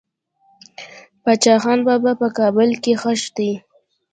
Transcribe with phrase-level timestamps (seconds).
[1.23, 3.51] باچا خان بابا په کابل کې خښ دي.